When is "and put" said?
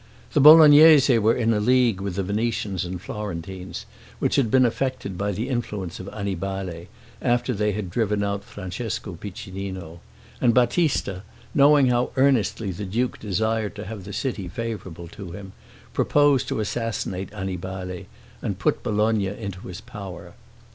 18.41-18.81